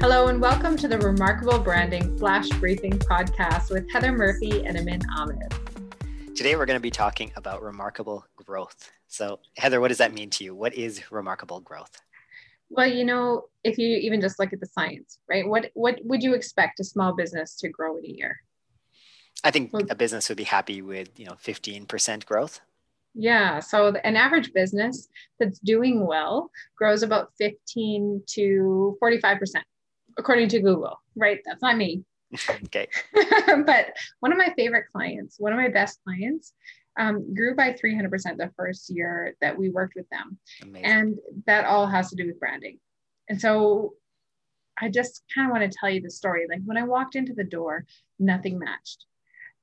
[0.00, 5.00] Hello, and welcome to the Remarkable Branding Flash Briefing podcast with Heather Murphy and Amin
[5.16, 5.54] Ahmed.
[6.34, 8.90] Today, we're going to be talking about remarkable growth.
[9.08, 10.54] So, Heather, what does that mean to you?
[10.54, 12.00] What is remarkable growth?
[12.70, 15.46] Well, you know, if you even just look at the science, right?
[15.46, 18.40] What what would you expect a small business to grow in a year?
[19.44, 22.60] I think a business would be happy with, you know, 15% growth.
[23.14, 23.60] Yeah.
[23.60, 25.08] So an average business
[25.38, 29.38] that's doing well grows about 15 to 45%,
[30.18, 31.40] according to Google, right?
[31.44, 32.04] That's not me.
[32.64, 32.88] okay.
[33.46, 33.86] but
[34.20, 36.52] one of my favorite clients, one of my best clients,
[36.96, 40.38] um, grew by 300% the first year that we worked with them.
[40.62, 40.86] Amazing.
[40.86, 42.78] And that all has to do with branding.
[43.28, 43.94] And so
[44.80, 46.46] I just kind of want to tell you the story.
[46.48, 47.84] Like when I walked into the door,
[48.18, 49.06] nothing matched.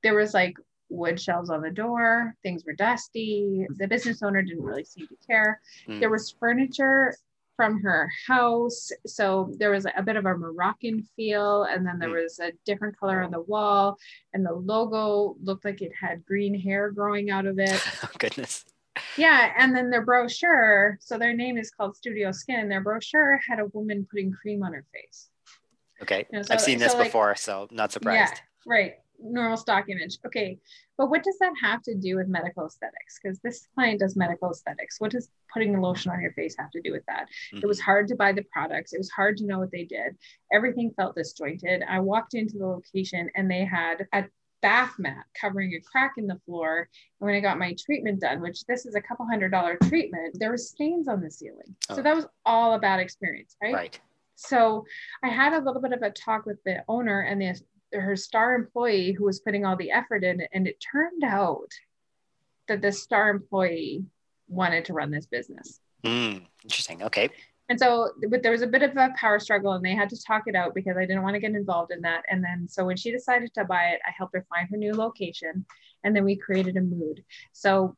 [0.02, 0.54] There was like
[0.88, 3.66] wood shelves on the door, things were dusty.
[3.76, 5.60] The business owner didn't really seem to care.
[5.88, 6.00] Mm.
[6.00, 7.14] There was furniture
[7.56, 8.90] from her house.
[9.06, 12.22] So there was a bit of a Moroccan feel, and then there mm.
[12.22, 13.98] was a different color on the wall,
[14.32, 17.80] and the logo looked like it had green hair growing out of it.
[18.02, 18.64] oh, goodness.
[19.16, 22.68] Yeah, and then their brochure, so their name is called Studio Skin.
[22.68, 25.28] Their brochure had a woman putting cream on her face.
[26.02, 28.34] Okay, you know, so, I've seen this so before, like, so not surprised.
[28.34, 30.18] Yeah, right normal stock image.
[30.26, 30.58] Okay,
[30.98, 33.18] but what does that have to do with medical aesthetics?
[33.22, 35.00] Because this client does medical aesthetics.
[35.00, 37.26] What does putting a lotion on your face have to do with that?
[37.54, 37.58] Mm-hmm.
[37.58, 37.84] It was mm-hmm.
[37.84, 38.92] hard to buy the products.
[38.92, 40.16] It was hard to know what they did.
[40.52, 41.82] Everything felt disjointed.
[41.88, 44.24] I walked into the location and they had a
[44.62, 46.88] bath mat covering a crack in the floor.
[47.20, 50.36] And when I got my treatment done, which this is a couple hundred dollar treatment,
[50.38, 51.76] there were stains on the ceiling.
[51.90, 51.96] Oh.
[51.96, 53.74] So that was all a bad experience, right?
[53.74, 54.00] Right.
[54.36, 54.84] So
[55.22, 57.60] I had a little bit of a talk with the owner and the
[57.94, 61.70] her star employee who was putting all the effort in and it turned out
[62.68, 64.04] that the star employee
[64.48, 65.80] wanted to run this business.
[66.04, 67.30] Mm, interesting okay.
[67.68, 70.22] And so but there was a bit of a power struggle and they had to
[70.22, 72.24] talk it out because i didn't want to get involved in that.
[72.28, 74.94] And then so when she decided to buy it i helped her find her new
[74.94, 75.64] location
[76.04, 77.24] and then we created a mood.
[77.52, 77.96] So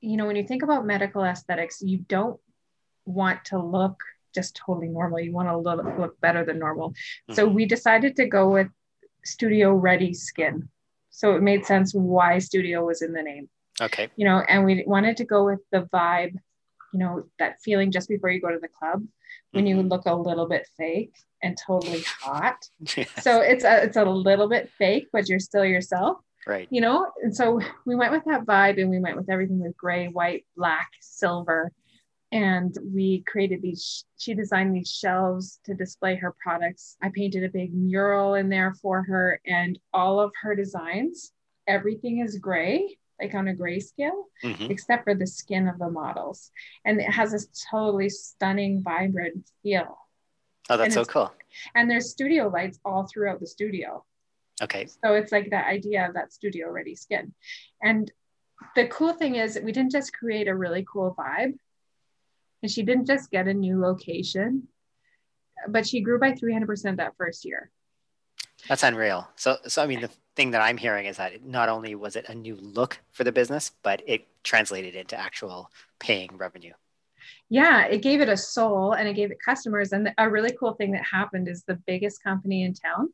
[0.00, 2.40] you know when you think about medical aesthetics you don't
[3.04, 4.00] want to look
[4.34, 5.20] just totally normal.
[5.20, 6.90] You want to look, look better than normal.
[6.90, 7.34] Mm-hmm.
[7.34, 8.68] so we decided to go with
[9.24, 10.68] studio ready skin.
[11.10, 13.48] So it made sense why studio was in the name.
[13.80, 14.10] Okay.
[14.16, 16.34] You know, and we wanted to go with the vibe,
[16.92, 19.04] you know, that feeling just before you go to the club
[19.52, 19.78] when mm-hmm.
[19.78, 22.68] you look a little bit fake and totally hot.
[22.96, 23.08] yes.
[23.20, 26.18] So it's a it's a little bit fake, but you're still yourself.
[26.46, 26.66] Right.
[26.70, 29.76] You know, and so we went with that vibe and we went with everything with
[29.76, 31.72] gray, white, black, silver,
[32.32, 36.96] and we created these she designed these shelves to display her products.
[37.02, 41.32] I painted a big mural in there for her and all of her designs.
[41.68, 44.70] Everything is gray like on a grayscale mm-hmm.
[44.70, 46.50] except for the skin of the models.
[46.84, 49.98] And it has this totally stunning vibrant feel.
[50.70, 51.32] Oh that's so cool.
[51.74, 54.04] And there's studio lights all throughout the studio.
[54.62, 54.86] Okay.
[54.86, 57.34] So it's like that idea of that studio ready skin.
[57.82, 58.10] And
[58.74, 61.54] the cool thing is we didn't just create a really cool vibe
[62.62, 64.68] and she didn't just get a new location,
[65.68, 67.70] but she grew by 300% that first year.
[68.68, 69.28] That's unreal.
[69.36, 72.28] So, so I mean, the thing that I'm hearing is that not only was it
[72.28, 76.72] a new look for the business, but it translated into actual paying revenue.
[77.48, 79.92] Yeah, it gave it a soul and it gave it customers.
[79.92, 83.08] And a really cool thing that happened is the biggest company in town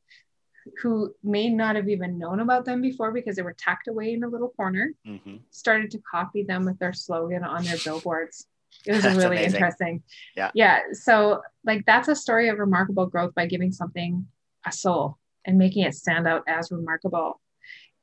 [0.83, 4.23] who may not have even known about them before because they were tucked away in
[4.23, 5.37] a little corner mm-hmm.
[5.51, 8.47] started to copy them with their slogan on their billboards
[8.87, 9.55] it was really amazing.
[9.55, 10.03] interesting.
[10.37, 10.51] Yeah.
[10.55, 10.81] Yeah.
[10.93, 14.27] So like that's a story of remarkable growth by giving something
[14.67, 17.41] a soul and making it stand out as remarkable.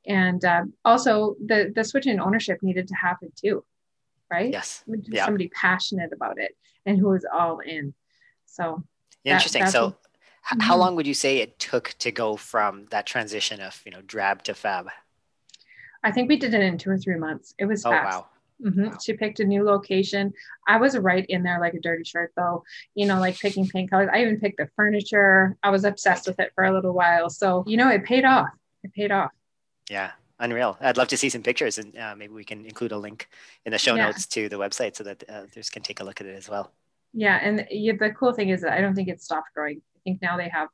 [0.06, 3.64] And um, also the the switch in ownership needed to happen too,
[4.30, 4.50] right?
[4.52, 4.84] Yes.
[4.86, 5.24] Yeah.
[5.24, 7.94] Somebody passionate about it and who was all in.
[8.46, 8.84] So
[9.24, 9.64] interesting.
[9.64, 10.60] That, so mm-hmm.
[10.60, 14.02] how long would you say it took to go from that transition of you know
[14.02, 14.88] drab to fab?
[16.04, 17.54] I think we did it in two or three months.
[17.58, 18.18] It was oh, fast.
[18.18, 18.26] Wow.
[18.64, 18.94] Mm-hmm.
[19.04, 20.32] She picked a new location.
[20.66, 23.90] I was right in there like a dirty shirt, though, you know, like picking paint
[23.90, 24.08] colors.
[24.12, 25.56] I even picked the furniture.
[25.62, 27.28] I was obsessed with it for a little while.
[27.28, 28.48] So, you know, it paid off.
[28.82, 29.30] It paid off.
[29.90, 30.78] Yeah, unreal.
[30.80, 33.28] I'd love to see some pictures and uh, maybe we can include a link
[33.66, 34.06] in the show yeah.
[34.06, 36.48] notes to the website so that uh, others can take a look at it as
[36.48, 36.72] well.
[37.12, 37.38] Yeah.
[37.42, 39.82] And yeah, the cool thing is that I don't think it stopped growing.
[39.96, 40.68] I think now they have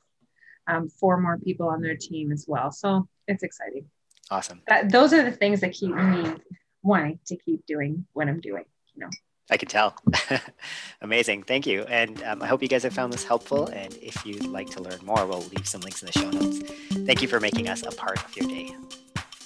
[0.69, 2.71] um, four more people on their team as well.
[2.71, 3.87] So it's exciting.
[4.31, 4.63] Awesome.
[4.69, 6.35] That, those are the things that keep me
[6.83, 8.65] wanting to keep doing what I'm doing,
[8.95, 9.11] you know.
[9.51, 9.97] I can tell.
[11.03, 11.43] Amazing.
[11.43, 11.83] Thank you.
[11.83, 13.67] And um, I hope you guys have found this helpful.
[13.67, 16.61] And if you'd like to learn more, we'll leave some links in the show notes.
[17.05, 18.75] Thank you for making us a part of your day.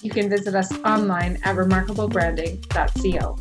[0.01, 3.37] You can visit us online at remarkablebranding.co.